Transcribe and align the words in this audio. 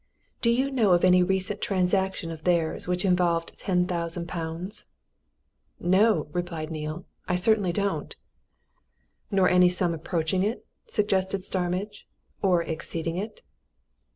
Do 0.41 0.49
you 0.49 0.71
know 0.71 0.93
of 0.93 1.03
any 1.03 1.21
recent 1.21 1.61
transaction 1.61 2.31
of 2.31 2.43
theirs 2.43 2.87
which 2.87 3.05
involved 3.05 3.55
ten 3.59 3.85
thousand 3.85 4.27
pounds?" 4.27 4.87
"No!" 5.79 6.27
replied 6.33 6.71
Neale. 6.71 7.05
"I 7.27 7.35
certainly 7.35 7.71
don't." 7.71 8.15
"Nor 9.29 9.47
any 9.47 9.69
sum 9.69 9.93
approaching 9.93 10.41
it?" 10.41 10.65
suggested 10.87 11.43
Starmidge. 11.43 12.07
"Or 12.41 12.63
exceeding 12.63 13.17
it?" 13.17 13.43